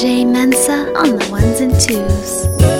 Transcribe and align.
DJ 0.00 0.24
Mensa 0.26 0.90
on 0.96 1.18
the 1.18 1.28
ones 1.30 1.60
and 1.60 1.78
twos. 1.78 2.79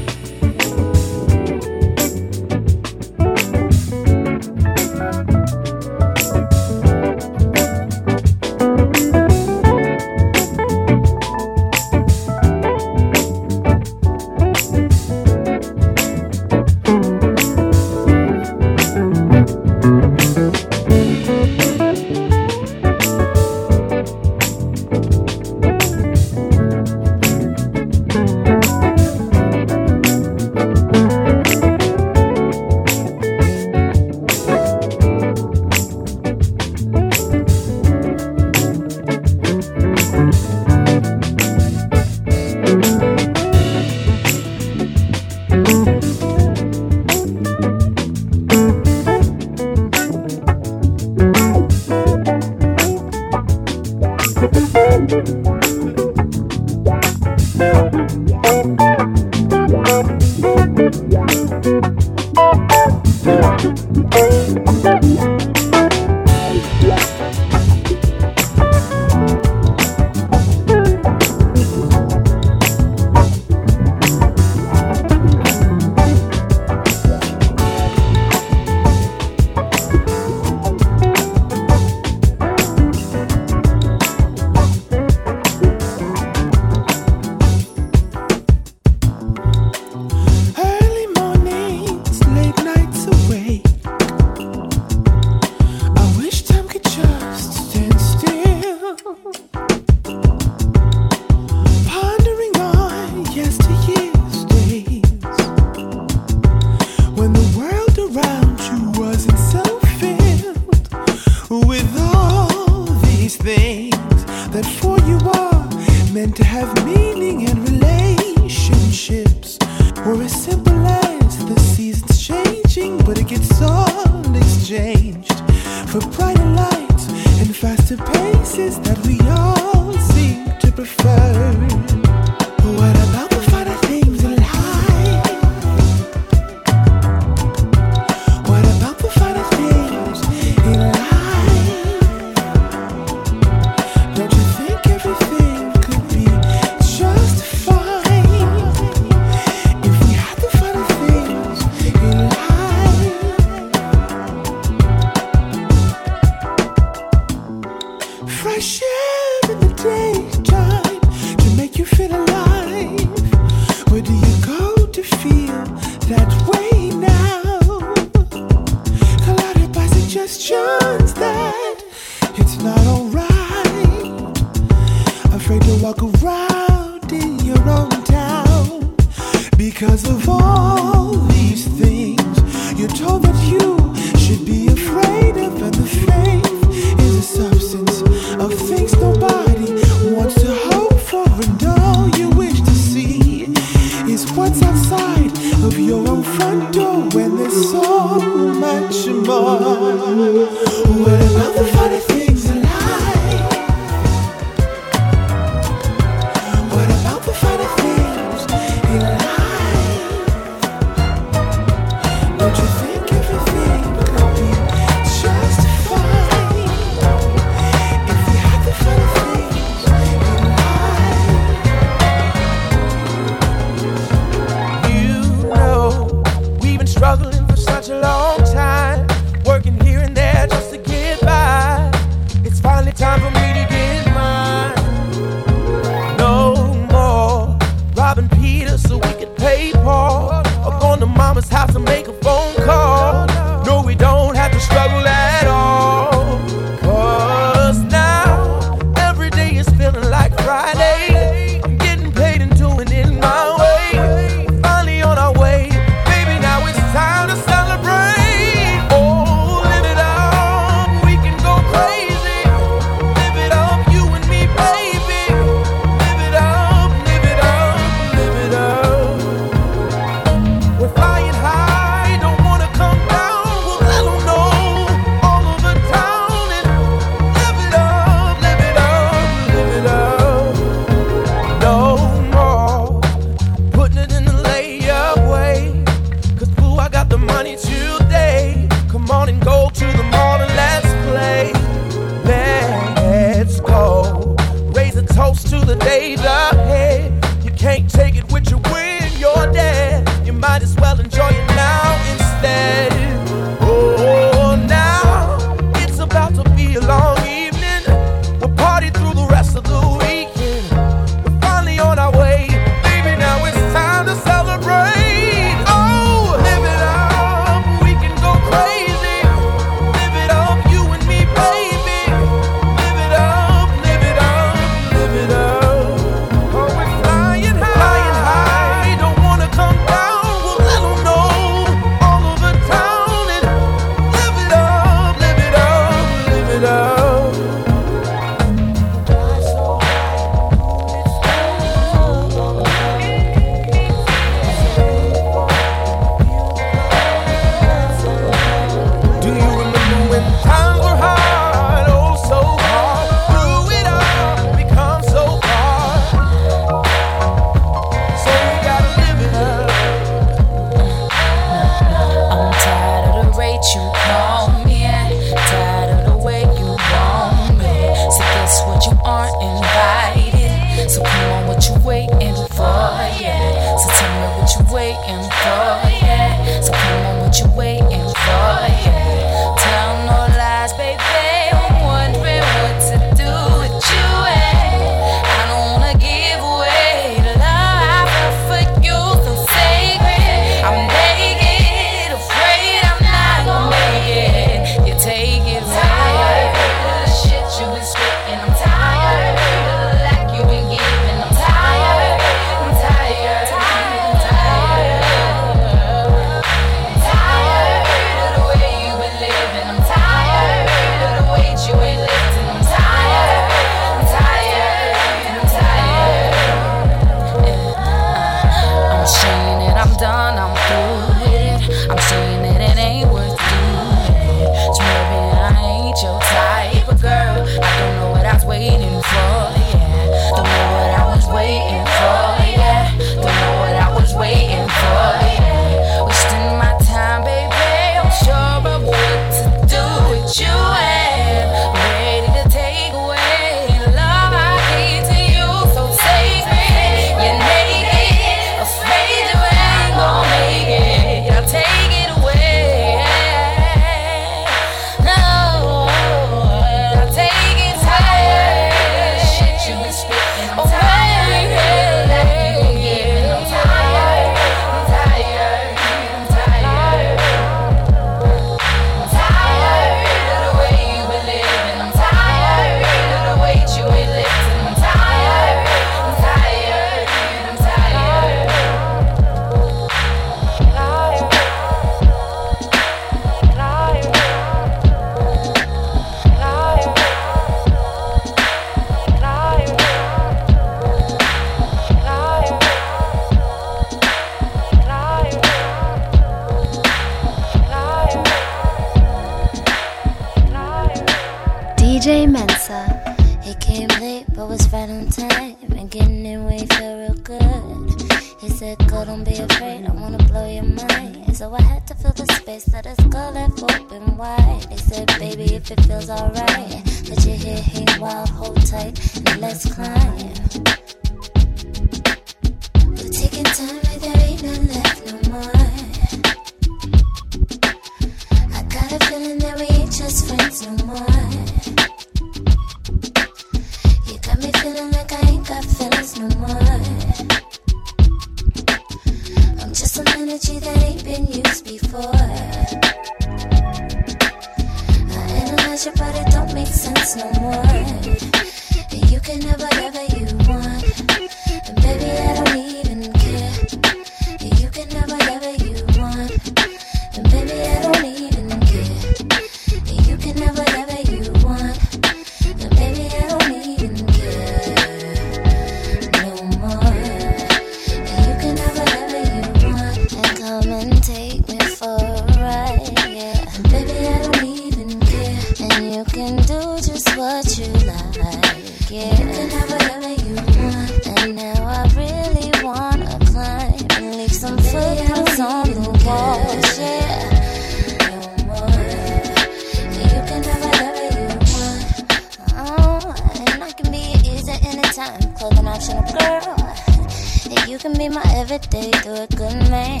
Can 597.84 597.98
be 597.98 598.08
my 598.08 598.24
everyday, 598.34 598.90
do 599.02 599.12
a 599.12 599.26
good 599.36 599.60
man. 599.68 600.00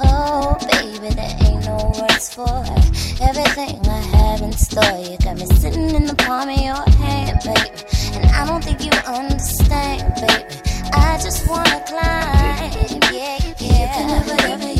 Oh, 0.00 0.58
baby, 0.72 1.14
there 1.14 1.36
ain't 1.46 1.64
no 1.64 1.92
words 2.00 2.34
for 2.34 2.64
everything 3.22 3.78
I 3.86 4.00
have 4.16 4.42
in 4.42 4.50
store. 4.50 4.98
You 4.98 5.16
got 5.18 5.36
me 5.38 5.46
sitting 5.46 5.90
in 5.90 6.06
the 6.06 6.16
palm 6.16 6.48
of 6.48 6.58
your 6.58 6.82
hand, 6.98 7.38
baby. 7.44 7.70
And 8.14 8.26
I 8.32 8.44
don't 8.44 8.64
think 8.64 8.84
you 8.84 8.90
understand, 9.06 10.02
baby. 10.16 10.42
I 10.92 11.16
just 11.22 11.48
wanna 11.48 11.80
climb, 11.86 13.00
yeah, 13.14 13.38
yeah. 13.60 13.78
You 13.78 13.86
can 13.94 14.08
have 14.08 14.26
whatever 14.26 14.72
you 14.72 14.79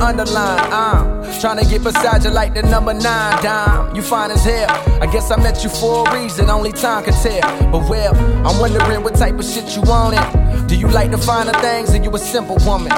underline. 0.00 0.72
Uh. 0.72 1.20
I'm 1.30 1.40
trying 1.40 1.58
to 1.58 1.70
get 1.70 1.84
beside 1.84 2.24
you 2.24 2.30
like 2.30 2.54
the 2.54 2.62
number 2.62 2.92
nine 2.92 3.42
dime. 3.42 3.94
You 3.94 4.02
fine 4.02 4.30
as 4.30 4.44
hell. 4.44 4.68
I 5.00 5.06
guess 5.06 5.30
I 5.30 5.36
met 5.36 5.62
you 5.62 5.70
for 5.70 6.08
a 6.08 6.20
reason, 6.20 6.50
only 6.50 6.72
time 6.72 7.04
can 7.04 7.14
tell. 7.14 7.70
But 7.70 7.88
well, 7.88 8.14
I'm 8.46 8.58
wondering 8.58 9.02
what 9.02 9.14
type 9.14 9.38
of 9.38 9.44
shit 9.44 9.76
you 9.76 9.82
wanted. 9.82 10.66
Do 10.66 10.76
you 10.76 10.88
like 10.88 11.10
the 11.10 11.18
finer 11.18 11.52
things 11.60 11.94
or 11.94 11.98
you 11.98 12.14
a 12.14 12.18
simple 12.18 12.56
woman? 12.66 12.90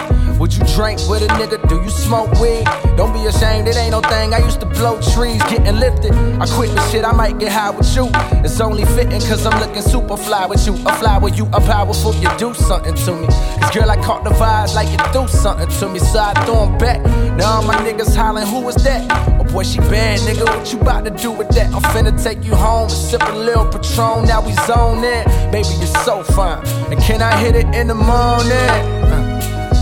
You 0.53 0.65
drink 0.77 1.01
with 1.09 1.23
a 1.23 1.29
nigga? 1.29 1.67
Do 1.69 1.77
you 1.83 1.89
smoke 1.89 2.31
weed? 2.41 2.65
Don't 2.97 3.13
be 3.15 3.25
ashamed, 3.27 3.69
it 3.69 3.77
ain't 3.77 3.93
no 3.93 4.03
thing. 4.03 4.35
I 4.35 4.39
used 4.39 4.61
to 4.61 4.67
blow 4.67 5.01
trees, 5.01 5.43
getting 5.45 5.77
lifted. 5.77 6.13
I 6.13 6.47
quit 6.47 6.75
the 6.75 6.81
shit, 6.91 7.05
I 7.05 7.13
might 7.13 7.39
get 7.39 7.51
high 7.51 7.71
with 7.71 7.97
you. 7.97 8.11
It's 8.45 8.61
only 8.61 8.85
fitting 8.85 9.21
cause 9.23 9.47
I'm 9.47 9.59
looking 9.61 9.81
super 9.81 10.17
fly 10.17 10.45
with 10.47 10.67
you. 10.67 10.75
A 10.87 10.93
fly 10.97 11.17
with 11.19 11.39
you, 11.39 11.47
a 11.55 11.61
powerful, 11.61 12.15
you 12.17 12.29
do 12.37 12.53
something 12.53 12.95
to 12.95 13.17
me. 13.17 13.29
Cause 13.61 13.71
girl, 13.71 13.91
I 13.91 13.97
caught 13.97 14.25
the 14.25 14.31
vibes 14.31 14.75
like 14.75 14.91
you 14.91 14.99
do 15.13 15.27
something 15.27 15.69
to 15.69 15.89
me. 15.89 15.99
So 16.01 16.19
I 16.19 16.35
throw 16.45 16.65
'em 16.67 16.77
back. 16.77 17.01
Now 17.37 17.57
all 17.57 17.63
my 17.63 17.77
niggas 17.77 18.15
hollering, 18.15 18.47
who 18.47 18.69
is 18.69 18.77
that? 18.85 19.01
Oh 19.41 19.45
boy, 19.45 19.63
she 19.63 19.79
bad, 19.79 20.21
nigga. 20.21 20.45
What 20.45 20.71
you 20.71 20.81
about 20.81 21.05
to 21.07 21.11
do 21.11 21.31
with 21.31 21.49
that? 21.51 21.73
I'm 21.73 21.83
finna 21.95 22.13
take 22.23 22.45
you 22.45 22.55
home 22.55 22.91
and 22.91 22.93
sip 22.93 23.23
a 23.23 23.33
little 23.33 23.67
Patron. 23.67 24.27
Now 24.27 24.45
we 24.45 24.53
zone 24.67 25.03
in. 25.03 25.25
Baby, 25.51 25.75
you're 25.81 25.97
so 26.05 26.23
fine. 26.23 26.63
And 26.91 27.01
can 27.01 27.23
I 27.23 27.35
hit 27.39 27.57
it 27.57 27.75
in 27.75 27.87
the 27.87 27.95
morning? 27.95 29.02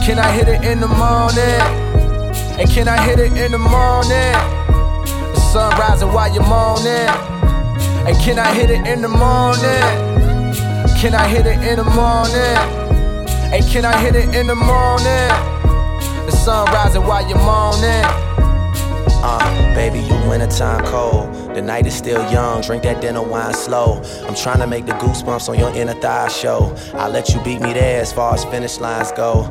Can 0.02 0.19
I 0.19 0.33
hit 0.33 0.49
it 0.49 0.64
in 0.64 0.80
the 0.80 0.88
morning? 0.88 1.61
And 2.59 2.69
can 2.69 2.88
I 2.88 3.00
hit 3.02 3.19
it 3.19 3.33
in 3.37 3.52
the 3.52 3.59
morning? 3.59 4.33
The 5.35 5.40
sun 5.52 5.71
rising 5.78 6.12
while 6.12 6.33
you're 6.33 6.42
moaning. 6.42 7.09
And 8.07 8.16
can 8.19 8.38
I 8.38 8.52
hit 8.54 8.71
it 8.71 8.87
in 8.87 9.02
the 9.02 9.09
morning? 9.09 9.80
Can 10.99 11.14
I 11.14 11.28
hit 11.28 11.47
it 11.47 11.61
in 11.62 11.76
the 11.76 11.85
morning? 11.85 12.57
And 13.52 13.64
can 13.66 13.85
I 13.85 13.97
hit 14.00 14.16
it 14.16 14.35
in 14.35 14.47
the 14.47 14.54
morning? 14.54 15.28
The 16.26 16.33
sun 16.33 16.66
rising 16.73 17.02
while 17.04 17.28
you're 17.28 17.38
moaning. 17.38 18.04
Uh, 19.23 19.75
baby, 19.75 20.00
you 20.00 20.14
wintertime 20.28 20.85
cold. 20.87 21.54
The 21.54 21.61
night 21.61 21.87
is 21.87 21.95
still 21.95 22.23
young, 22.33 22.62
drink 22.62 22.85
that 22.85 23.02
dinner 23.02 23.23
wine 23.23 23.52
slow. 23.52 24.02
I'm 24.26 24.35
trying 24.35 24.61
to 24.61 24.66
make 24.66 24.87
the 24.87 24.92
goosebumps 24.92 25.49
on 25.50 25.59
your 25.59 25.75
inner 25.75 25.95
thigh 25.95 26.28
show. 26.28 26.75
I'll 26.95 27.11
let 27.11 27.28
you 27.28 27.40
beat 27.42 27.61
me 27.61 27.75
there 27.75 28.00
as 28.00 28.12
far 28.12 28.33
as 28.33 28.45
finish 28.47 28.78
lines 28.78 29.12
go. 29.12 29.42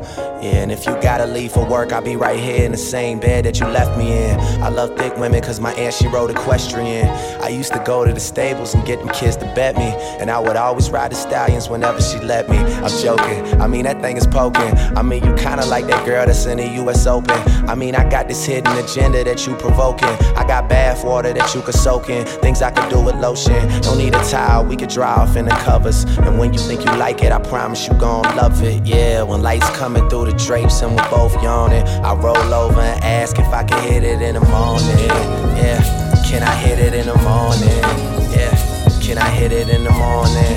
Yeah, 0.42 0.62
and 0.62 0.72
if 0.72 0.86
you 0.86 0.92
gotta 1.02 1.26
leave 1.26 1.52
for 1.52 1.66
work, 1.66 1.92
I'll 1.92 2.00
be 2.00 2.16
right 2.16 2.40
here 2.40 2.64
in 2.64 2.72
the 2.72 2.78
same 2.78 3.20
bed 3.20 3.44
that 3.44 3.60
you 3.60 3.66
left 3.66 3.98
me 3.98 4.16
in. 4.16 4.40
I 4.62 4.70
love 4.70 4.96
thick 4.96 5.14
women 5.18 5.42
cause 5.42 5.60
my 5.60 5.74
aunt, 5.74 5.92
she 5.92 6.08
rode 6.08 6.30
equestrian. 6.30 7.08
I 7.42 7.48
used 7.48 7.74
to 7.74 7.82
go 7.84 8.06
to 8.06 8.12
the 8.12 8.20
stables 8.20 8.72
and 8.72 8.82
get 8.86 9.00
them 9.00 9.10
kids 9.10 9.36
to 9.36 9.44
bet 9.54 9.76
me. 9.76 9.92
And 10.18 10.30
I 10.30 10.38
would 10.38 10.56
always 10.56 10.88
ride 10.88 11.12
the 11.12 11.16
stallions 11.16 11.68
whenever 11.68 12.00
she 12.00 12.18
let 12.20 12.48
me. 12.48 12.56
I'm 12.56 12.90
joking, 13.02 13.60
I 13.60 13.66
mean, 13.66 13.84
that 13.84 14.00
thing 14.00 14.16
is 14.16 14.26
poking. 14.26 14.74
I 14.96 15.02
mean, 15.02 15.22
you 15.24 15.34
kinda 15.34 15.66
like 15.66 15.86
that 15.88 16.06
girl 16.06 16.24
that's 16.24 16.46
in 16.46 16.56
the 16.56 16.68
US 16.84 17.06
Open. 17.06 17.38
I 17.68 17.74
mean, 17.74 17.94
I 17.94 18.08
got 18.08 18.26
this 18.26 18.42
hidden 18.46 18.74
agenda 18.78 19.22
that 19.24 19.46
you 19.46 19.54
provoking. 19.56 20.08
I 20.36 20.46
got 20.46 20.70
bath 20.70 21.04
water 21.04 21.34
that 21.34 21.54
you 21.54 21.60
could 21.60 21.74
soak 21.74 22.08
in. 22.08 22.24
Things 22.40 22.62
I 22.62 22.70
could 22.70 22.88
do 22.88 23.00
with 23.02 23.16
lotion. 23.16 23.68
Don't 23.82 23.98
need 23.98 24.14
a 24.14 24.24
towel, 24.24 24.64
we 24.64 24.76
could 24.76 24.88
dry 24.88 25.12
off 25.12 25.36
in 25.36 25.44
the 25.44 25.50
covers. 25.66 26.04
And 26.20 26.38
when 26.38 26.54
you 26.54 26.60
think 26.60 26.82
you 26.82 26.92
like 26.96 27.22
it, 27.22 27.30
I 27.30 27.40
promise 27.40 27.86
you 27.86 27.92
gon' 27.94 28.22
love 28.36 28.62
it. 28.62 28.86
Yeah, 28.86 29.22
when 29.22 29.42
lights 29.42 29.68
coming 29.76 30.08
through 30.08 30.26
the 30.26 30.29
drapes 30.36 30.82
and 30.82 30.96
we're 30.96 31.10
both 31.10 31.34
yawning, 31.42 31.82
I 32.04 32.14
roll 32.14 32.54
over 32.54 32.80
and 32.80 33.02
ask 33.04 33.38
if 33.38 33.48
I 33.48 33.64
can 33.64 33.82
hit 33.82 34.02
it 34.04 34.20
in 34.22 34.34
the 34.34 34.40
morning. 34.40 35.08
Yeah, 35.56 35.80
can 36.26 36.42
I 36.42 36.54
hit 36.54 36.78
it 36.78 36.94
in 36.94 37.06
the 37.06 37.16
morning? 37.16 37.82
Yeah, 38.30 38.54
can 39.00 39.18
I 39.18 39.28
hit 39.30 39.52
it 39.52 39.68
in 39.68 39.84
the 39.84 39.90
morning? 39.90 40.54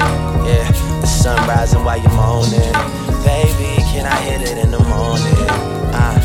Yeah, 0.47 0.67
the 1.01 1.07
sun 1.07 1.37
rising 1.47 1.83
while 1.83 1.97
you're 1.97 2.11
moaning. 2.11 2.73
Baby, 3.23 3.81
can 3.91 4.05
I 4.05 4.15
hit 4.21 4.41
it 4.41 4.57
in 4.57 4.71
the 4.71 4.79
morning? 4.79 5.33
Uh, 5.93 6.15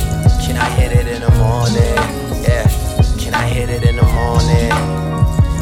can 0.44 0.56
I 0.56 0.68
hit 0.70 0.92
it 0.92 1.06
in 1.06 1.20
the 1.22 1.30
morning? 1.38 1.94
Yeah, 2.42 2.66
can 3.18 3.34
I 3.34 3.46
hit 3.46 3.70
it 3.70 3.84
in 3.84 3.96
the 3.96 4.02
morning? 4.02 4.68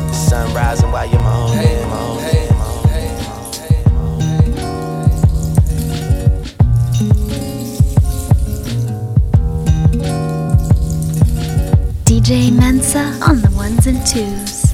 The 0.09 0.13
sun 0.13 0.55
rising 0.55 0.91
while 0.91 1.07
you're 1.07 1.23
moaning, 1.23 1.89
moaning, 1.89 2.36
DJ 12.27 12.51
Mensa 12.51 13.17
on 13.23 13.41
the 13.41 13.49
ones 13.55 13.87
and 13.87 14.05
twos. 14.05 14.66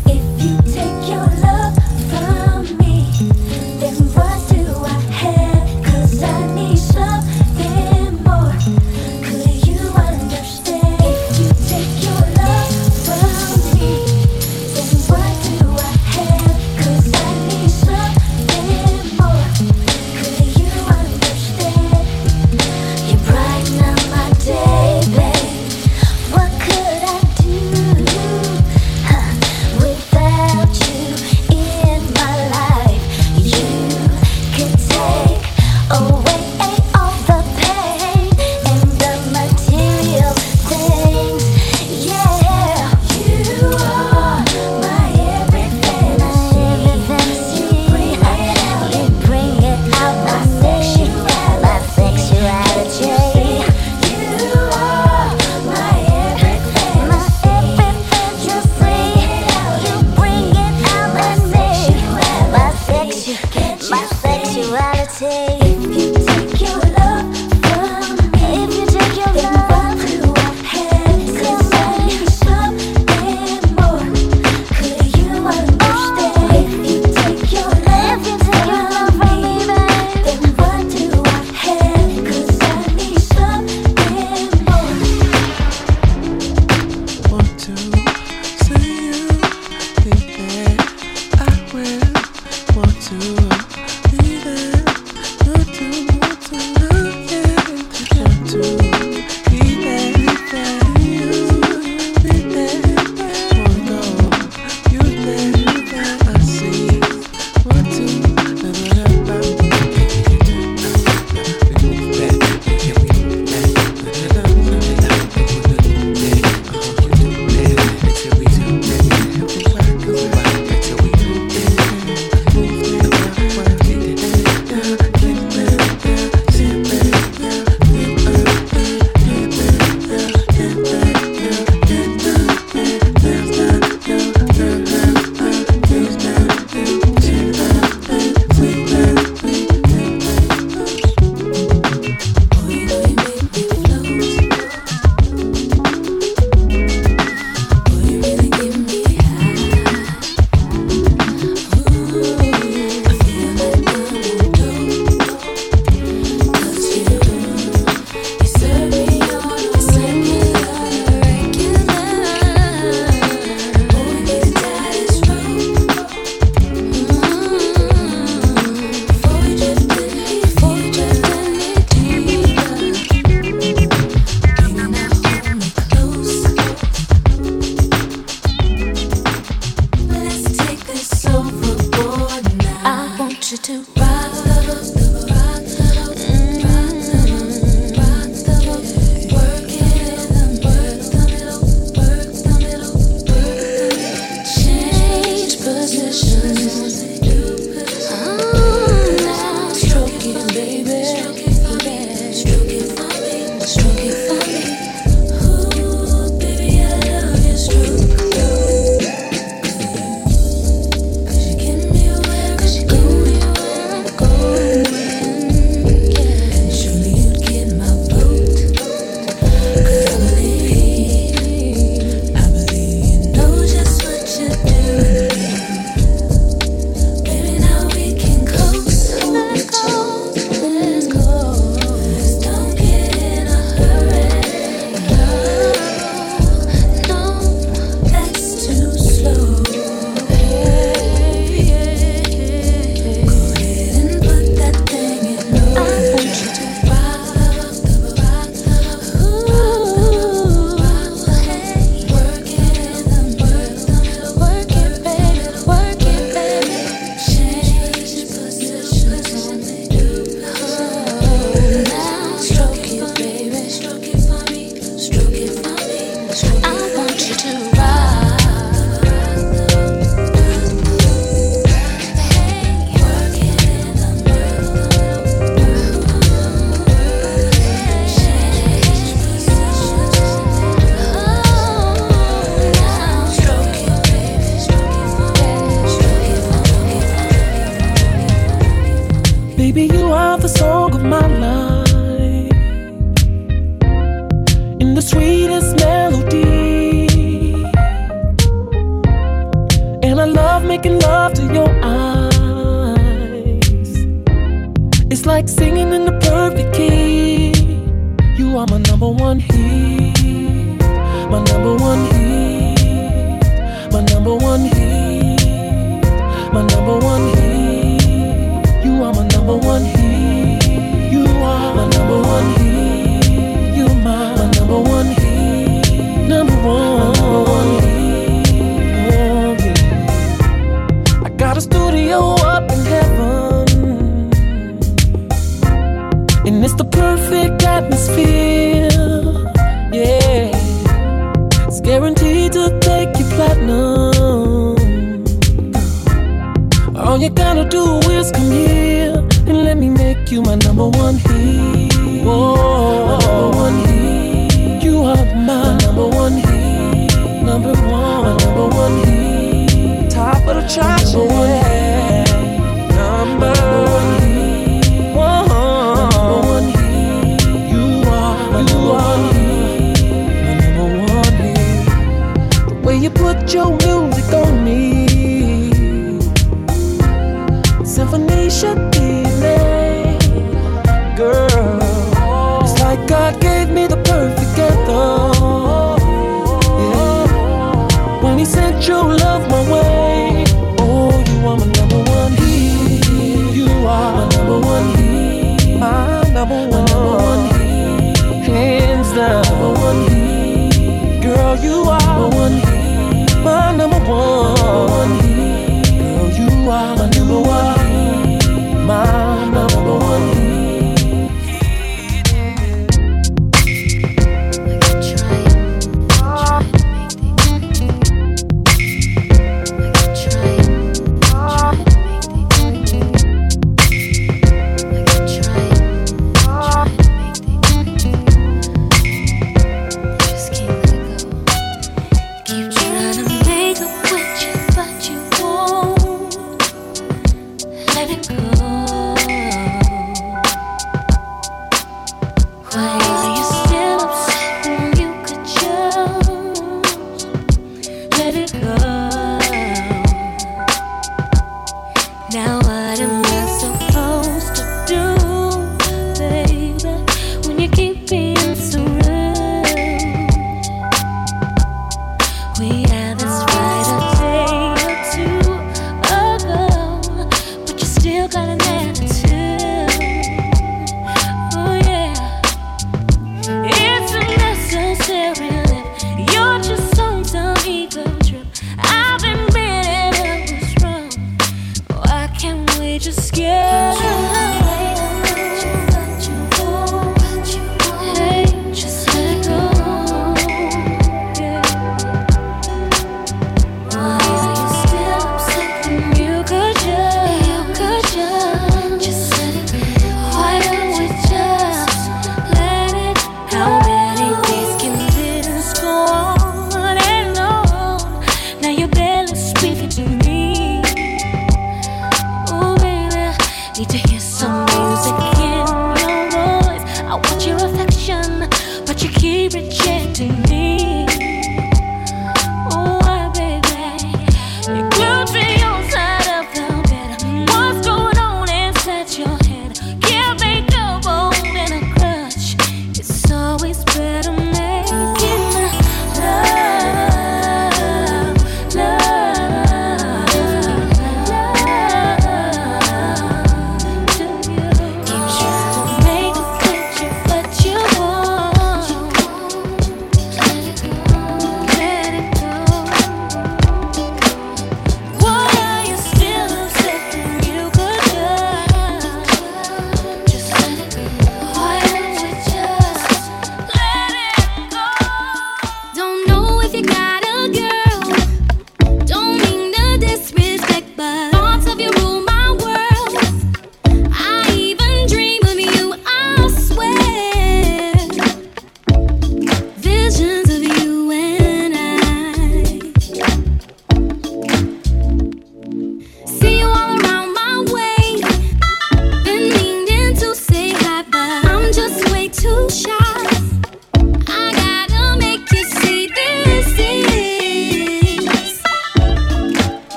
just 483.03 483.27
scared. 483.27 484.02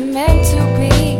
Meant 0.00 0.44
to 0.46 0.60
be. 0.78 1.17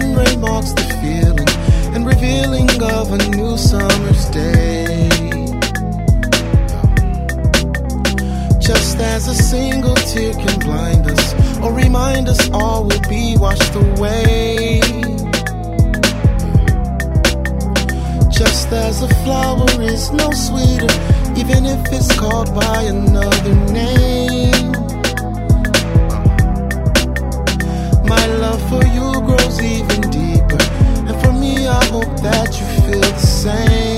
sun 0.00 0.40
marks 0.40 0.72
the 0.72 0.82
feeling 1.00 1.48
and 1.94 2.06
revealing 2.06 2.68
of 2.82 3.12
a 3.12 3.18
new 3.28 3.56
summer's 3.56 4.26
day. 4.30 5.08
Just 8.60 8.98
as 8.98 9.28
a 9.28 9.34
single 9.34 9.94
tear 9.94 10.32
can 10.34 10.58
blind 10.60 11.10
us 11.10 11.34
or 11.60 11.72
remind 11.72 12.28
us 12.28 12.50
all 12.52 12.84
will 12.84 13.08
be 13.08 13.36
washed 13.38 13.74
away. 13.74 14.80
Just 18.30 18.72
as 18.72 19.02
a 19.02 19.08
flower 19.22 19.70
is 19.80 20.10
no 20.12 20.30
sweeter, 20.30 20.92
even 21.36 21.66
if 21.66 21.80
it's 21.92 22.12
called 22.18 22.54
by 22.54 22.82
another 22.82 23.54
name. 23.72 24.72
My 28.04 28.26
love 28.26 28.62
for 28.68 28.84
you 28.86 28.99
grows 29.40 29.62
even 29.62 30.00
deeper, 30.10 30.58
and 31.06 31.20
for 31.22 31.32
me, 31.32 31.66
I 31.66 31.84
hope 31.86 32.20
that 32.22 32.58
you 32.58 32.66
feel 32.82 33.00
the 33.00 33.18
same. 33.18 33.89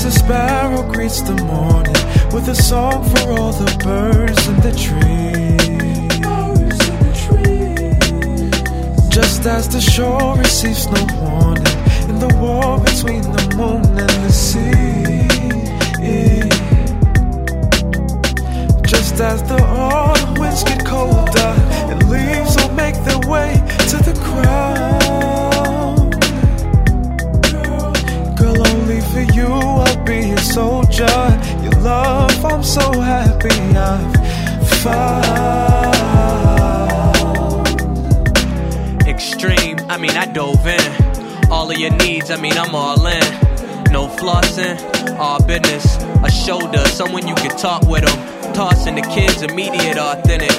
As 0.00 0.16
a 0.16 0.18
sparrow 0.18 0.82
greets 0.82 1.20
the 1.20 1.34
morning 1.44 1.92
with 2.32 2.48
a 2.48 2.54
song 2.54 3.04
for 3.10 3.32
all 3.32 3.52
the 3.52 3.70
birds 3.84 4.46
in 4.48 4.56
the 4.66 4.72
trees. 4.72 5.60
Just 9.10 9.44
as 9.46 9.68
the 9.68 9.80
shore 9.80 10.38
receives 10.38 10.86
no 10.86 11.02
warning 11.20 11.66
in 12.08 12.18
the 12.18 12.34
war 12.40 12.80
between 12.80 13.22
the 13.22 13.54
moon 13.56 13.84
and 13.98 14.16
the 14.24 14.32
sea. 14.32 15.28
Just 18.86 19.20
as 19.20 19.42
the 19.42 19.60
autumn 19.62 20.34
winds 20.40 20.64
get 20.64 20.82
colder 20.86 21.52
and 21.90 22.08
leaves 22.08 22.56
will 22.56 22.74
make 22.74 22.94
their 23.04 23.20
way 23.28 23.52
to 23.90 23.96
the 23.98 24.14
ground. 24.24 25.29
For 29.26 29.32
you 29.32 29.46
I'll 29.46 30.04
be 30.04 30.30
a 30.30 30.38
soldier. 30.38 31.06
Your 31.62 31.72
love, 31.82 32.44
I'm 32.44 32.62
so 32.62 33.00
happy 33.00 33.48
I've 33.76 34.68
found. 34.82 35.90
Extreme, 39.06 39.78
I 39.88 39.96
mean, 39.98 40.10
I 40.12 40.26
dove 40.26 40.66
in. 40.66 41.50
All 41.50 41.70
of 41.70 41.78
your 41.78 41.94
needs, 41.96 42.30
I 42.30 42.36
mean, 42.36 42.56
I'm 42.56 42.74
all 42.74 43.06
in. 43.06 43.20
No 43.92 44.06
flossing, 44.06 44.78
all 45.18 45.42
business. 45.44 45.96
A 46.22 46.30
shoulder, 46.30 46.84
someone 46.86 47.26
you 47.26 47.34
can 47.34 47.56
talk 47.56 47.82
with 47.88 48.04
them. 48.04 48.54
Tossing 48.54 48.94
the 48.94 49.02
kids, 49.02 49.42
immediate, 49.42 49.98
authentic. 49.98 50.52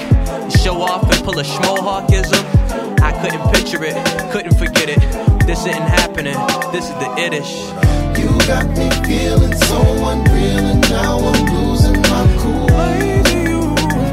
Show 0.60 0.82
off 0.82 1.04
and 1.04 1.24
pull 1.24 1.40
a 1.40 1.44
schmohawkism. 1.44 2.44
I 3.02 3.12
couldn't 3.22 3.54
picture 3.54 3.84
it, 3.84 3.96
couldn't 4.32 4.58
forget 4.58 4.90
it. 4.90 5.00
This 5.48 5.66
isn't 5.66 5.90
happening, 6.00 6.38
this 6.72 6.86
is 6.86 6.94
the 6.96 7.10
ittish. 7.18 8.11
Got 8.48 8.68
me 8.78 8.90
feeling 9.06 9.56
so 9.56 9.80
unreal, 10.10 10.66
and 10.72 10.82
now 10.90 11.20
I'm 11.20 11.46
losing 11.56 12.02
my 12.02 12.24
cool. 12.40 12.66
Lady, 12.78 13.50
you 13.50 13.62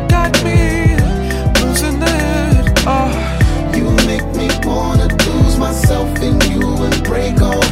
got 0.09 0.33
me 0.45 0.97
losing 1.61 2.01
it. 2.03 2.83
Oh. 2.87 3.35
You 3.75 3.91
make 4.07 4.27
me 4.37 4.49
wanna 4.65 5.09
lose 5.27 5.57
myself 5.59 6.09
in 6.21 6.41
you 6.51 6.63
and 6.85 7.03
break 7.05 7.41
all 7.41 7.68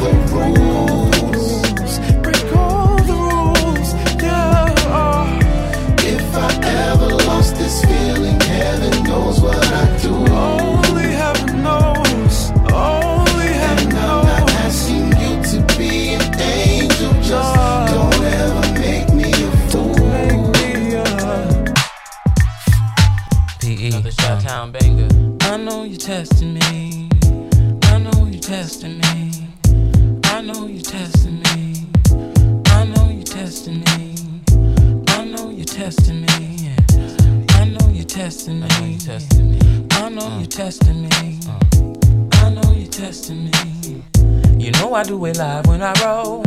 know 44.87 44.95
I 44.95 45.03
do 45.03 45.25
it 45.25 45.37
live 45.37 45.65
when 45.67 45.81
I 45.81 45.93
roll. 46.05 46.43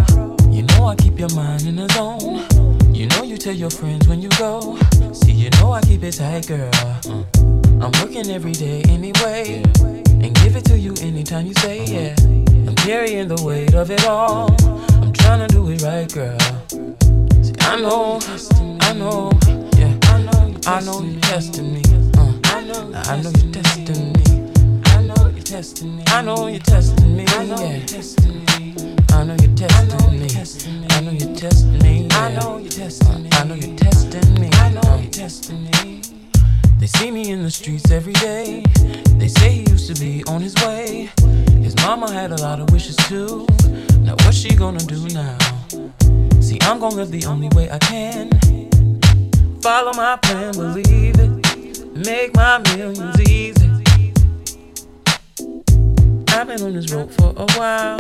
You 0.49 0.62
know 0.62 0.86
I 0.86 0.97
keep 0.97 1.18
your 1.18 1.28
mind 1.34 1.66
in 1.66 1.76
the 1.76 1.86
zone. 1.93 2.95
You 2.95 3.07
know 3.09 3.22
you 3.22 3.36
tell 3.36 3.53
your 3.55 3.68
friends 3.68 4.09
when 4.09 4.22
you 4.22 4.30
go. 4.30 4.78
See, 5.12 5.32
you 5.32 5.51
know 5.59 5.72
I 5.72 5.82
keep 5.82 6.03
it 6.03 6.12
tight, 6.12 6.47
girl. 6.47 6.70
I'm 7.82 7.93
working 8.01 8.30
every 8.30 8.53
day 8.53 8.82
anyway. 8.88 9.62
And 10.22 10.34
give 10.36 10.57
it 10.57 10.64
to 10.66 10.78
you 10.78 10.95
anytime 11.03 11.47
you 11.47 11.55
say 11.55 11.84
yeah. 11.84 12.14
I'm 12.66 12.74
carrying 12.76 13.28
the 13.28 13.43
weight 13.43 13.74
of 13.74 13.91
it 13.91 14.07
all. 14.07 14.55
I'm 15.03 15.12
trying 15.12 15.47
to 15.47 15.49
do 15.49 15.68
it 15.70 15.82
right, 15.82 16.11
girl. 16.11 16.38
See, 17.43 17.55
I 17.61 17.78
know, 17.78 18.20
I 18.80 18.93
know, 18.95 19.30
yeah. 19.76 19.99
I 20.66 20.80
know 20.80 21.03
you're 21.03 21.20
testing 21.20 21.74
me. 21.74 21.82
Uh, 22.16 22.32
I 22.45 22.62
know 22.62 22.88
you're 22.88 23.03
testing 23.03 23.51
me 23.51 23.69
testing 25.61 25.94
me. 25.94 26.02
I 26.06 26.22
know 26.22 26.46
you're 26.46 26.58
testing 26.58 27.14
me. 27.14 27.26
I 27.28 27.44
know 27.44 27.70
you're 27.70 27.86
testing 27.86 28.44
me. 28.44 28.74
I 29.12 29.24
know 29.24 29.36
you're 29.38 29.54
testing 29.54 30.80
me. 30.80 30.86
I 30.88 31.00
know 31.02 31.12
you're 31.12 31.36
testing 31.36 31.78
me. 31.78 32.08
I 32.11 32.24
know 32.24 32.56
you're 32.56 32.70
testing 32.70 33.22
me. 33.22 33.28
I 33.32 33.44
know 33.44 33.54
you're 33.54 33.76
testing 33.76 34.40
me. 34.40 34.48
I 34.54 34.70
know 34.70 34.98
you're 35.02 35.11
testing 35.11 35.64
me. 35.64 36.00
They 36.78 36.86
see 36.86 37.11
me 37.11 37.30
in 37.30 37.42
the 37.42 37.50
streets 37.50 37.90
every 37.90 38.14
day. 38.14 38.64
They 39.18 39.28
say 39.28 39.50
he 39.50 39.70
used 39.70 39.94
to 39.94 40.00
be 40.00 40.24
on 40.28 40.40
his 40.40 40.54
way. 40.64 41.11
His 41.61 41.76
mama 41.76 42.11
had 42.11 42.32
a 42.32 42.40
lot 42.40 42.58
of 42.58 42.70
wishes 42.70 42.96
too. 42.96 43.46
Now 44.00 44.14
what's 44.24 44.38
she 44.38 44.54
gonna 44.54 44.78
do 44.78 45.08
now? 45.08 45.36
See, 46.40 46.58
I'm 46.62 46.80
gonna 46.80 46.96
live 46.96 47.11
the 47.11 47.26
only 47.26 47.50
way 47.54 47.70
I 47.70 47.78
can. 47.80 48.30
Follow 49.61 49.92
my 49.92 50.16
plan, 50.22 50.54
believe 50.54 51.20
it. 51.20 51.86
Make 51.94 52.34
my 52.34 52.56
millions 52.61 53.20
easy. 53.28 53.69
I've 56.41 56.47
been 56.47 56.62
on 56.62 56.72
this 56.72 56.91
road 56.91 57.12
for 57.12 57.34
a 57.36 57.45
while. 57.59 57.99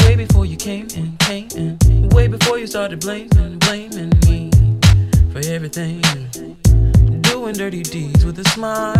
Way 0.00 0.16
before 0.16 0.44
you 0.44 0.56
came 0.56 0.88
in, 0.96 1.16
came 1.18 1.48
in. 1.54 2.08
Way 2.08 2.26
before 2.26 2.58
you 2.58 2.66
started 2.66 2.98
blaming, 2.98 3.60
blaming 3.60 4.12
me 4.26 4.50
for 5.30 5.38
everything. 5.48 6.00
Doing 7.20 7.54
dirty 7.54 7.82
deeds 7.82 8.24
with 8.24 8.40
a 8.40 8.44
smile. 8.48 8.96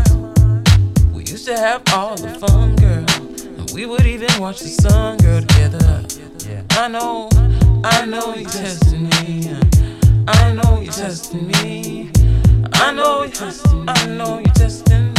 We 1.13 1.25
used 1.25 1.47
to 1.47 1.59
have 1.59 1.83
all 1.93 2.15
the 2.15 2.29
fun, 2.39 2.77
girl. 2.77 3.05
And 3.59 3.69
we 3.75 3.87
would 3.87 4.07
even 4.07 4.31
watch 4.41 4.61
the 4.61 4.69
sun, 4.69 5.19
girl, 5.19 5.41
together. 5.41 6.07
I 6.71 6.87
know, 6.87 7.29
I 7.83 8.07
know 8.07 8.37
you're 8.37 8.49
testing 8.49 9.09
me. 9.09 9.53
I 10.29 10.53
know 10.53 10.81
you're 10.81 10.93
testing 10.93 11.49
me. 11.49 12.13
I 12.75 12.93
know, 12.93 13.25
you're 13.25 13.33
testing 13.33 13.85
me. 13.85 13.93
I 13.93 14.07
know 14.07 14.39
you're 14.39 14.55
testing 14.55 15.07
me. 15.07 15.10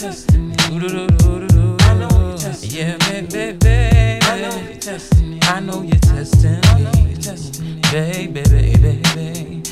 testing 0.00 0.48
me. 0.48 0.54
I 0.58 0.70
know 0.70 2.08
you're 2.08 2.38
testing 2.38 2.70
me. 2.70 2.78
Yeah, 2.78 2.96
baby, 2.96 3.26
baby. 3.58 4.24
I 4.24 4.40
know 4.40 4.56
you're 4.56 4.78
testing 4.78 5.30
me. 5.30 5.38
I 5.42 5.60
know 5.60 5.82
you 5.82 5.92
testing 5.92 6.52
me. 6.52 6.60
I 6.62 6.80
know 6.80 7.06
you 7.06 7.16
testing 7.16 7.74
me. 7.74 7.82
Baby, 7.92 8.42
baby, 8.48 9.02
baby. 9.04 9.62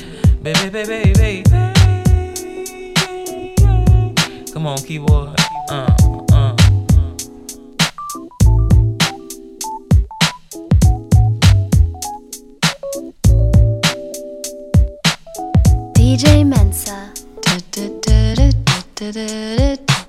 Baby, 0.43 0.69
baby, 0.69 1.13
baby. 1.13 1.43
Come 4.53 4.67
on, 4.67 4.77
keyboard. 4.77 5.35
Uh, 5.69 5.89
uh. 6.31 6.55
DJ 15.95 16.45
Mensa. 16.45 17.11
Da 17.41 17.57
da 17.71 17.87
da 18.05 18.35
da 18.35 18.51
da 18.95 19.11
da 19.11 19.75
da. 19.85 19.88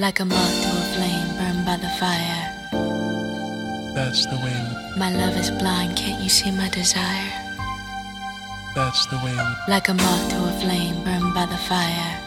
Like 0.00 0.20
a 0.20 0.24
moth 0.24 0.62
to 0.62 0.68
a 0.68 0.84
flame 0.94 1.30
burned 1.38 1.64
by 1.64 1.76
the 1.76 1.88
fire. 1.98 2.44
That's 3.94 4.26
the 4.26 4.36
wind. 4.44 4.98
My 4.98 5.10
love 5.10 5.36
is 5.38 5.50
blind, 5.50 5.96
can't 5.96 6.22
you 6.22 6.28
see 6.28 6.50
my 6.50 6.68
desire? 6.68 7.32
That's 8.74 9.06
the 9.06 9.18
wind. 9.24 9.40
Like 9.66 9.88
a 9.88 9.94
moth 9.94 10.28
to 10.30 10.36
a 10.36 10.52
flame 10.60 11.02
burned 11.04 11.34
by 11.34 11.46
the 11.46 11.56
fire. 11.56 12.20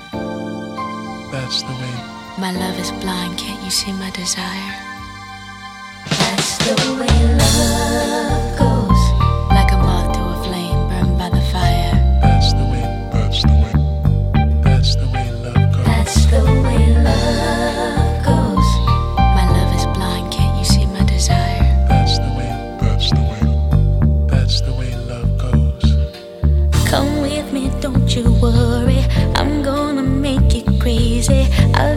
That's 1.32 1.62
the 1.62 1.76
wind. 1.82 2.02
My 2.40 2.52
love 2.52 2.80
is 2.80 2.92
blind, 3.04 3.38
can't 3.38 3.64
you 3.64 3.70
see 3.70 3.94
my 3.94 4.10
desire? 4.10 4.74
That's 6.10 6.58
the 6.58 6.76
way 7.00 7.38
love. 7.38 8.31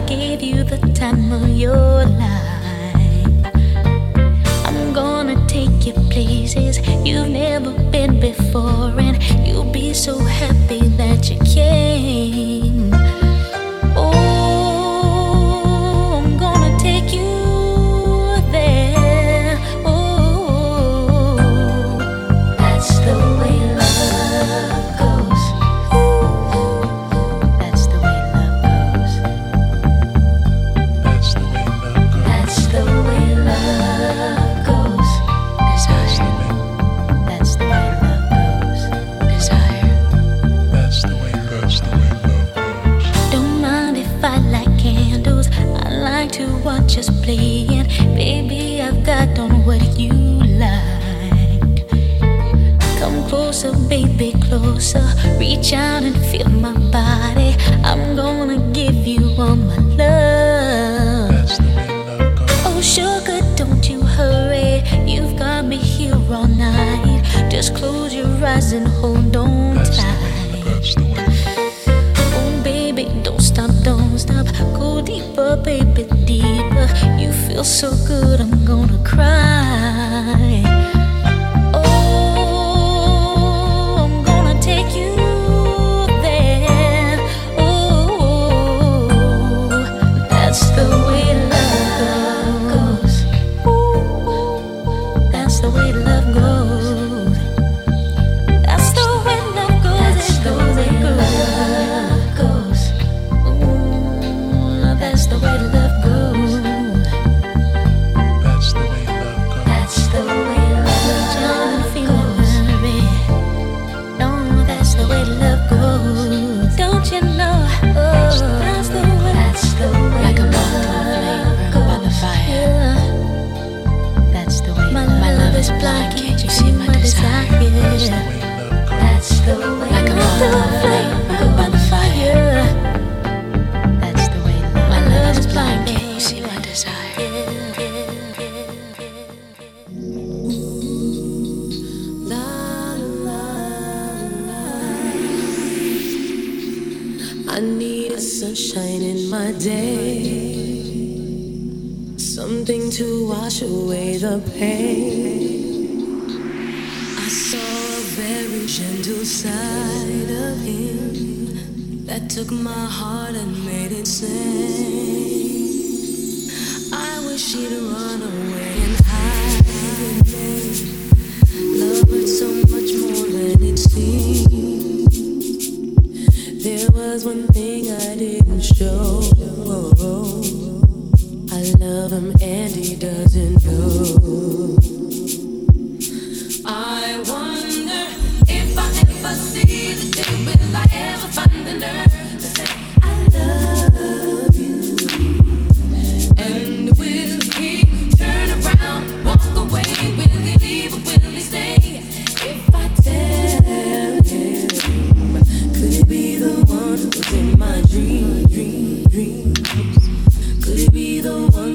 gave 0.07 0.41
you 0.43 0.63
the 0.63 0.77
time 0.93 1.31
of 1.31 1.49
your 1.49 2.05
life. 2.05 3.45
I'm 4.65 4.93
gonna 4.93 5.35
take 5.47 5.85
you 5.85 5.93
places 6.09 6.79
you've 7.03 7.29
never 7.29 7.71
been 7.91 8.19
before, 8.19 8.93
and 8.99 9.21
you'll 9.47 9.71
be 9.71 9.93
so 9.93 10.17
happy 10.19 10.87
that 10.99 11.29
you 11.29 11.39
came. 11.39 12.74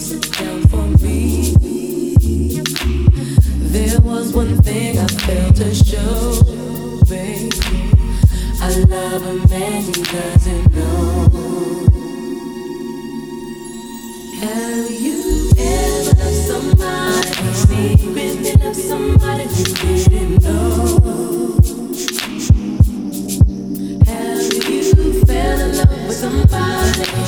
for 0.01 0.87
me. 1.05 1.53
There 3.69 4.01
was 4.01 4.33
one 4.33 4.63
thing 4.63 4.99
I 4.99 5.07
failed 5.07 5.57
to 5.57 5.75
show, 5.75 6.41
baby. 7.07 7.51
I 8.63 8.71
love 8.89 9.27
a 9.27 9.35
man 9.49 9.83
who 9.83 9.93
doesn't 9.93 10.75
know. 10.75 11.29
Have 14.41 14.91
you 14.91 15.51
ever 15.59 16.17
loved 16.17 16.37
somebody 16.49 17.31
somebody 18.73 19.45
didn't 19.75 20.43
know? 20.43 21.59
Have 24.07 24.53
you 24.65 25.25
fell 25.27 25.61
in 25.61 25.77
love 25.77 26.07
with 26.07 26.17
somebody? 26.17 27.10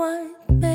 white 0.00 0.69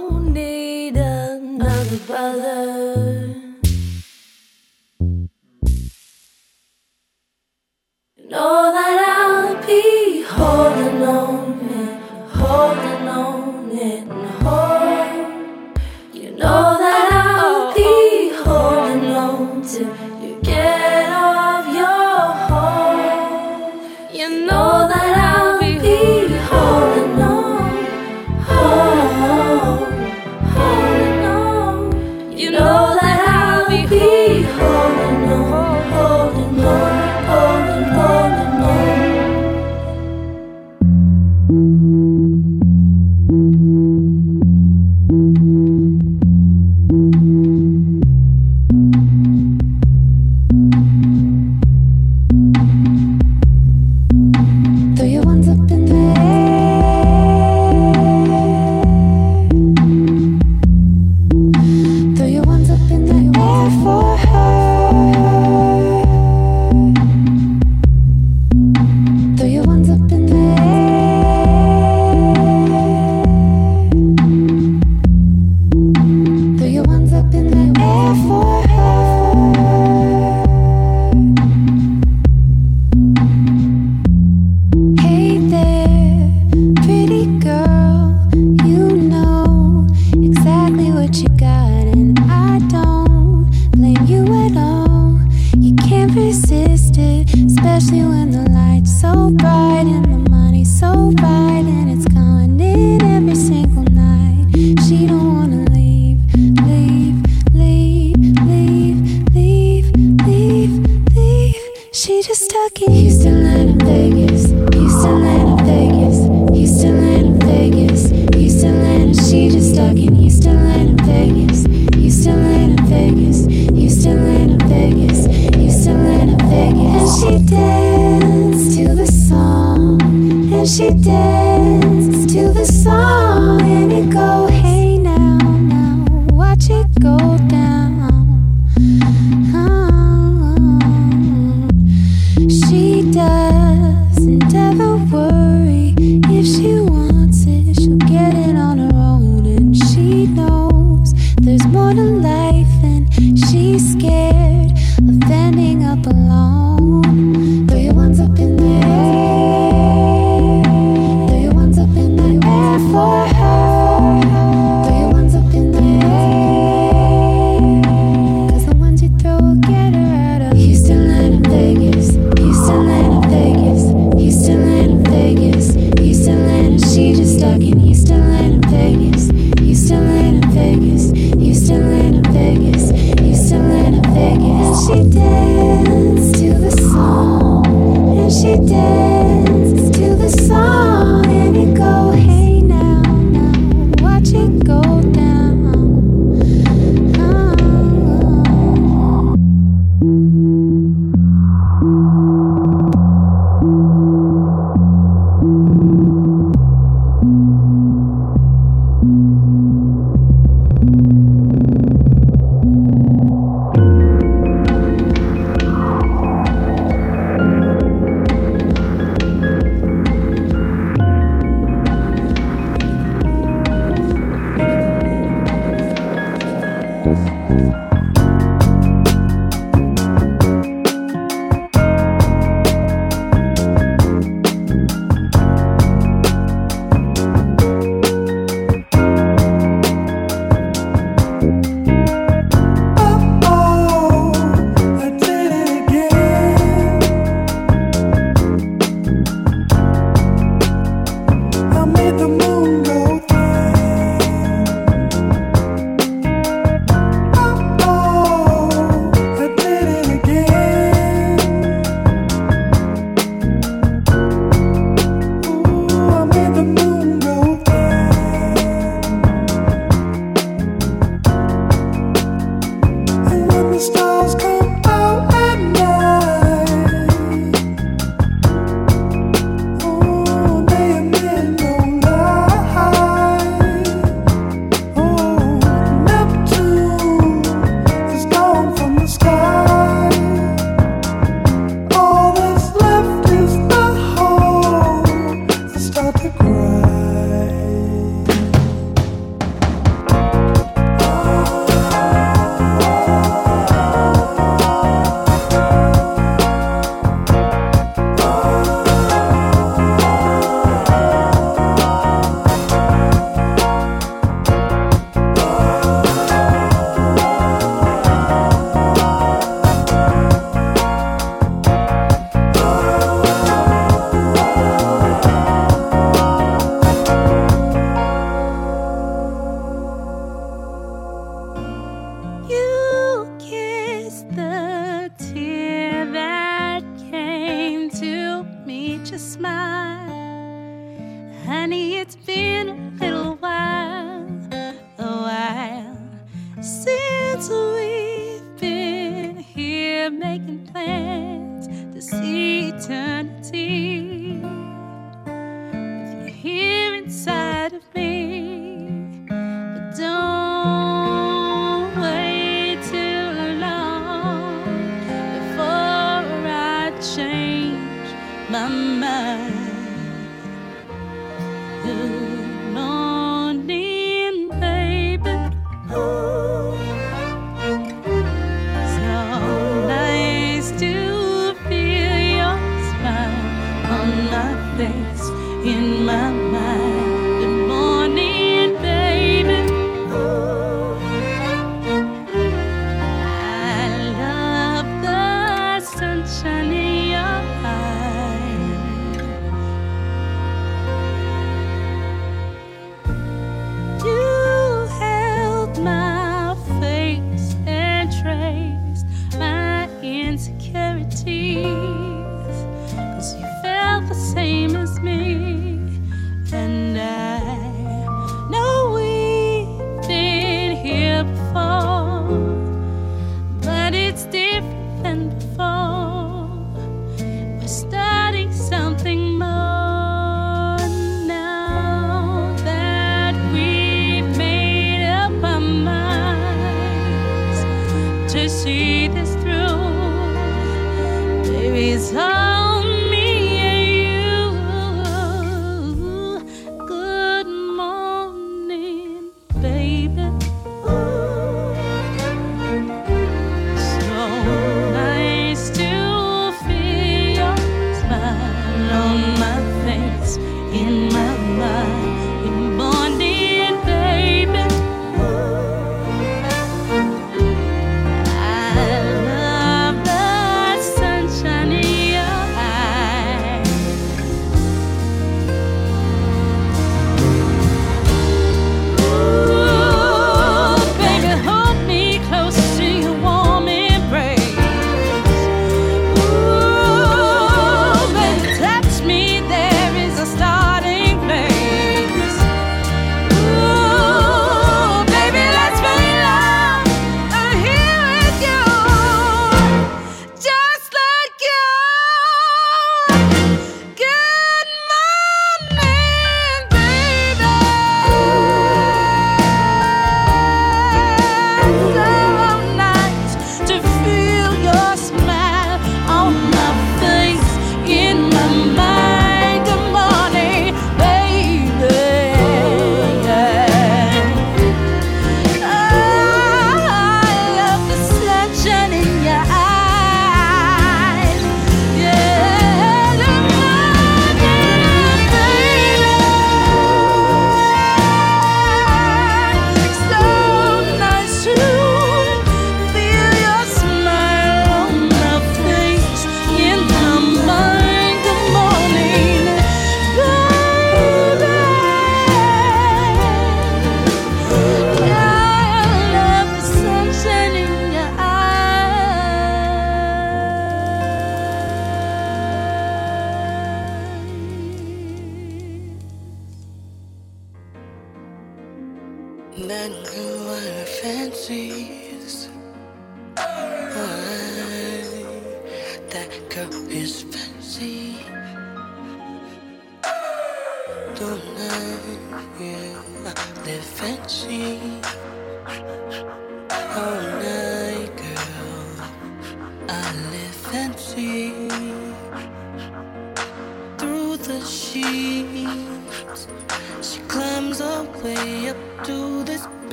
need 0.00 0.96
another 0.96 1.98
brother. 2.06 3.53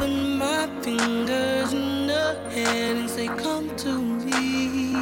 Put 0.00 0.08
my 0.08 0.66
fingers 0.80 1.74
in 1.74 2.08
her 2.08 2.48
head 2.48 2.96
and 2.96 3.10
say, 3.10 3.26
Come 3.26 3.76
to 3.76 3.92
me. 4.00 4.96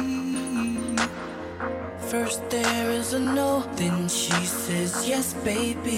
First 2.09 2.49
there 2.49 2.91
is 2.91 3.13
a 3.13 3.19
no, 3.19 3.61
then 3.77 4.09
she 4.09 4.33
says, 4.45 5.07
Yes, 5.07 5.33
baby. 5.35 5.97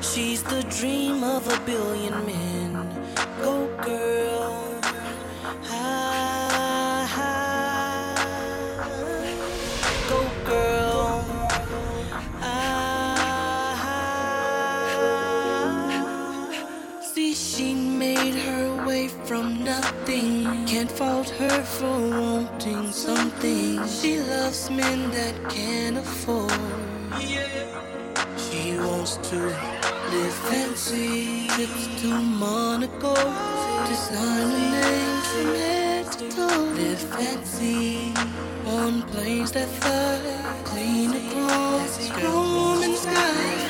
She's 0.00 0.44
the 0.44 0.62
dream 0.78 1.24
of 1.24 1.42
a 1.52 1.58
billion 1.66 2.14
men. 2.24 2.72
Go, 3.42 3.66
girl. 3.82 4.67
She 24.08 24.20
loves 24.20 24.70
men 24.70 25.10
that 25.10 25.34
can 25.50 25.98
afford. 25.98 26.50
She 28.40 28.74
wants 28.78 29.18
to 29.28 29.36
live 29.36 30.34
fancy, 30.48 31.46
trips 31.48 31.88
to 32.00 32.08
Monaco, 32.18 33.14
designer 33.86 34.64
names 34.80 35.26
from 35.32 35.54
head 35.60 36.12
to. 36.12 36.46
Live 36.80 37.00
fancy 37.16 38.14
on 38.64 39.02
planes 39.12 39.52
that 39.52 39.68
fly, 39.68 40.62
clean 40.64 41.10
across 41.12 42.10
Rome 42.22 42.82
and. 42.84 43.67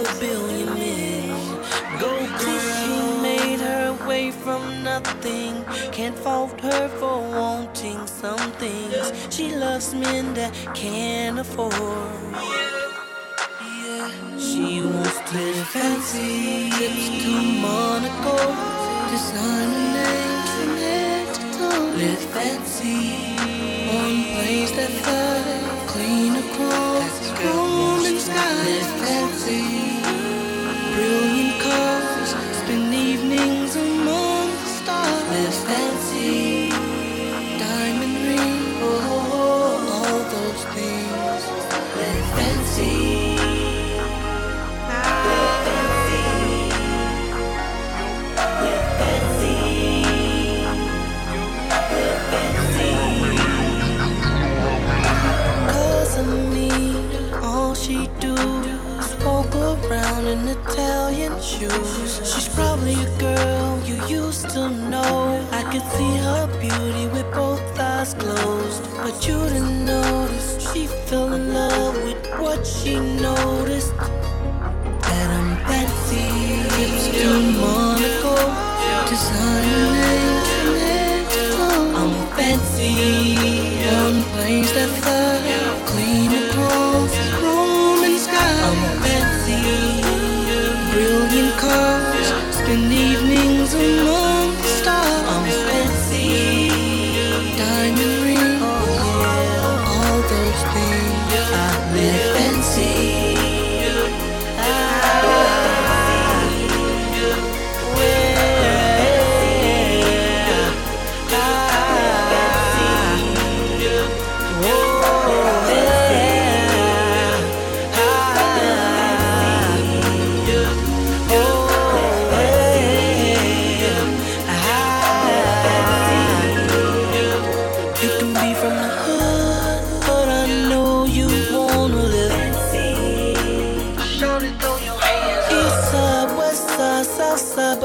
Of 0.00 0.16
a 0.16 0.20
billion 0.20 0.74
men. 0.74 1.38
Go 2.00 2.10
girl. 2.26 2.60
She 2.84 3.22
made 3.22 3.60
her 3.60 3.92
way 4.08 4.30
from 4.30 4.82
nothing. 4.82 5.64
Can't 5.92 6.18
fault 6.18 6.58
her 6.60 6.88
for 7.00 7.20
wanting 7.20 8.06
some 8.06 8.52
things. 8.52 9.12
She 9.34 9.54
loves 9.54 9.94
men 9.94 10.34
that 10.34 10.52
can 10.74 11.38
afford. 11.38 11.72
Yeah, 13.62 14.10
she 14.38 14.82
wants 14.82 15.20
to 15.30 15.36
live 15.38 15.68
fancy. 15.68 16.70
Trips 16.70 17.08
to 17.24 17.32
Monaco. 17.64 18.38
Designer 19.10 19.88
names 20.76 21.56
from. 21.56 21.98
Live 21.98 22.24
fancy. 22.34 23.36
On 23.96 24.14
planes 24.34 24.72
that 24.72 24.90
fly. 25.02 25.86
Clean 25.88 26.36
across 26.36 27.21
Rome 27.44 28.06
and 28.06 28.20
sky. 28.20 28.52
Live 28.64 30.01
around 60.22 60.38
in 60.38 60.48
Italian 60.48 61.40
shoes. 61.40 62.20
She's 62.24 62.48
probably 62.54 62.94
a 62.94 63.18
girl 63.18 63.80
you 63.84 63.96
used 64.06 64.48
to 64.50 64.68
know. 64.68 65.48
I 65.52 65.62
could 65.70 65.82
see 65.92 66.16
her 66.18 66.46
beauty 66.60 67.06
with 67.08 67.32
both 67.32 67.60
eyes 67.78 68.14
closed, 68.14 68.82
but 68.96 69.26
you 69.26 69.38
didn't 69.48 69.84
notice. 69.84 70.72
She 70.72 70.86
fell 70.86 71.32
in 71.32 71.54
love 71.54 71.94
with 72.04 72.26
what 72.38 72.66
she 72.66 72.98
noticed. 72.98 73.96
That 73.96 75.30
I'm 75.38 75.56
trips 75.66 77.06
to 77.08 77.28
Monaco, 77.60 78.36
designer. 79.08 80.12
I'm 81.94 82.14
fancy 82.36 82.92
on 83.96 84.22
planes 84.32 84.72
that 84.72 84.90
fly, 85.00 85.41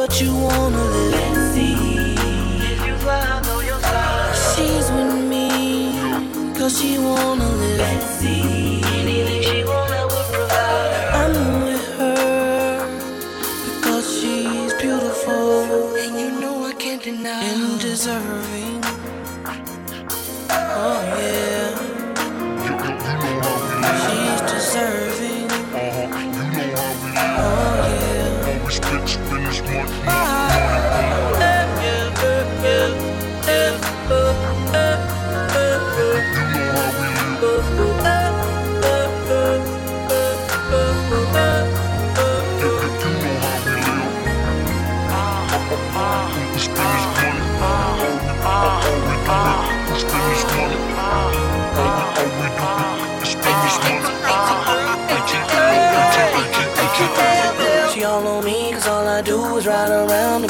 but 0.07 0.21
you 0.21 0.33
wanna 0.33 0.83
live. 1.11 1.53
See 1.53 2.15
If 2.71 2.79
you 2.87 2.95
love 3.05 3.45
her, 3.45 3.63
you'll 3.67 3.79
start 3.79 4.35
She's 4.55 4.89
with 4.91 5.15
me, 5.31 5.45
cause 6.57 6.79
she 6.79 6.97
wanna 6.97 7.49
live. 7.61 7.79
Let's 7.79 8.05
see 8.19 8.81
anything 8.99 9.41
she 9.43 9.63
want 9.63 9.91
I'm 11.19 11.63
with 11.63 11.87
her, 11.97 12.87
because 13.75 14.05
she's 14.19 14.73
beautiful. 14.81 15.95
And 15.97 16.19
you 16.19 16.39
know 16.39 16.65
I 16.65 16.73
can't 16.73 17.03
deny 17.03 17.43
and 17.43 17.79
deserving. 17.81 18.46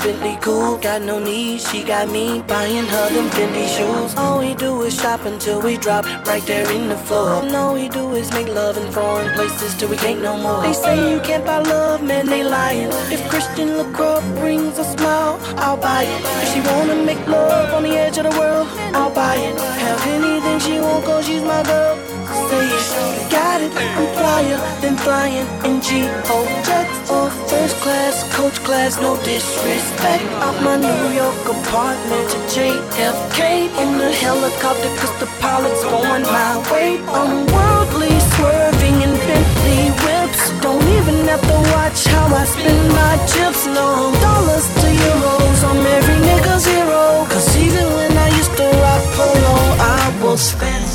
Bentley 0.07 0.37
cool. 0.41 0.77
Got 0.77 1.01
no 1.01 1.19
need, 1.19 1.61
she 1.61 1.83
got 1.83 2.09
me 2.09 2.41
buying 2.47 2.85
her 2.85 3.09
them 3.09 3.29
Fendi 3.29 3.67
shoes. 3.67 4.15
All 4.15 4.39
we 4.39 4.53
do 4.55 4.81
is 4.83 4.99
shop 4.99 5.25
until 5.25 5.61
we 5.61 5.77
drop 5.77 6.05
right 6.25 6.43
there 6.45 6.69
in 6.71 6.87
the 6.89 6.97
floor. 6.97 7.43
And 7.43 7.55
all 7.55 7.73
we 7.73 7.89
do 7.89 8.13
is 8.15 8.31
make 8.31 8.47
love 8.47 8.77
in 8.77 8.91
foreign 8.91 9.33
places 9.33 9.75
till 9.75 9.89
we 9.89 9.97
can't 9.97 10.21
no 10.21 10.37
more. 10.37 10.61
They 10.61 10.73
say 10.73 11.11
you 11.11 11.19
can't 11.21 11.45
buy 11.45 11.59
love, 11.59 12.01
man, 12.03 12.25
they 12.25 12.43
lying. 12.43 12.89
If 13.11 13.27
Christian 13.29 13.77
Lacroix 13.77 14.21
brings 14.39 14.77
a 14.77 14.85
smile, 14.85 15.39
I'll 15.57 15.77
buy 15.77 16.03
it. 16.03 16.21
If 16.43 16.53
she 16.53 16.61
wanna 16.69 16.95
make 17.03 17.25
love 17.27 17.73
on 17.73 17.83
the 17.83 17.97
edge 17.97 18.17
of 18.17 18.23
the 18.23 18.37
world, 18.39 18.67
I'll 18.93 19.13
buy 19.13 19.35
it. 19.35 19.59
Have 19.59 20.01
anything 20.07 20.59
she 20.59 20.79
want, 20.79 21.05
cause 21.05 21.25
she's 21.25 21.43
my 21.43 21.63
girl. 21.63 22.06
It, 22.49 23.29
got 23.29 23.59
it. 23.59 23.71
I'm 23.75 24.07
flyer, 24.15 24.57
then 24.79 24.95
flying 24.95 25.47
in 25.65 25.81
G-O 25.81 26.37
jets 26.63 27.11
or 27.11 27.29
first 27.51 27.75
class, 27.83 28.23
coach 28.33 28.55
class, 28.63 28.95
no 29.01 29.17
disrespect. 29.23 30.23
Out 30.39 30.55
my 30.63 30.77
New 30.77 31.11
York 31.11 31.35
apartment 31.43 32.25
to 32.31 32.37
JFK 32.55 33.67
in 33.83 33.97
the 33.97 34.11
helicopter, 34.11 34.91
cause 34.95 35.11
the 35.19 35.27
pilot's 35.43 35.83
going 35.83 36.23
my 36.23 36.55
way. 36.71 37.03
I'm 37.19 37.45
worldly, 37.51 38.15
swerving 38.31 38.97
in 39.03 39.13
Bentley 39.27 39.91
whips. 40.07 40.43
Don't 40.63 40.87
even 40.97 41.27
have 41.27 41.41
to 41.41 41.57
watch 41.75 41.99
how 42.07 42.27
I 42.31 42.45
spend 42.45 42.83
my 42.95 43.15
chips. 43.27 43.67
No 43.67 44.15
dollars 44.23 44.67
to 44.79 44.87
euros, 44.87 45.59
I'm 45.67 45.85
every 45.97 46.19
nigga's 46.23 46.65
hero. 46.65 47.27
Cause 47.27 47.49
even 47.57 47.85
when 47.97 48.17
I 48.17 48.29
used 48.39 48.55
to 48.55 48.67
rock 48.83 49.03
polo, 49.19 49.55
I 49.83 50.03
was 50.23 50.51
fan 50.53 50.87